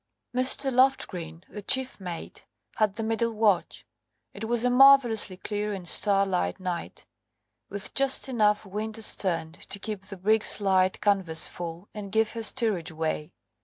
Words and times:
Mr. 0.35 0.73
Loftgreen, 0.73 1.43
the 1.47 1.61
chief 1.61 1.99
mate, 1.99 2.43
had 2.77 2.95
the 2.95 3.03
middle 3.03 3.31
watch. 3.33 3.85
It 4.33 4.45
was 4.45 4.63
a 4.63 4.71
marvellously 4.71 5.37
clear 5.37 5.73
and 5.73 5.87
starlight 5.87 6.59
night, 6.59 7.05
with 7.69 7.93
just 7.93 8.27
enough 8.27 8.65
wind 8.65 8.97
astern 8.97 9.51
to 9.51 9.77
keep 9.77 10.07
the 10.07 10.17
brig's 10.17 10.59
light 10.59 11.01
canvas 11.01 11.47
full 11.47 11.87
and 11.93 12.11
give 12.11 12.31
her 12.31 12.41
steerage 12.41 12.91
way. 12.91 13.31